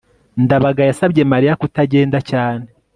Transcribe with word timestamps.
ndabaga 0.43 0.81
yasabye 0.89 1.21
mariya 1.31 1.59
kutagenda 1.61 2.17
cyane 2.29 2.65